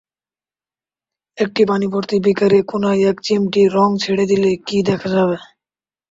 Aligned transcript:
একটি 1.37 1.61
পানিভর্তি 1.65 2.17
বিকারের 2.25 2.63
কোনায় 2.63 3.01
এক 3.03 3.17
চিমটি 3.25 3.61
রং 3.75 3.89
ছেড়ে 4.03 4.25
দিলে 4.31 4.49
কী 4.67 4.77
দেখা 4.89 5.09
যাবে? 5.15 5.37